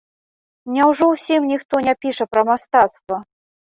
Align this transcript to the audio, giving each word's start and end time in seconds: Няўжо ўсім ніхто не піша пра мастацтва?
Няўжо 0.77 1.05
ўсім 1.13 1.41
ніхто 1.53 1.85
не 1.91 1.97
піша 2.01 2.25
пра 2.35 2.41
мастацтва? 2.53 3.25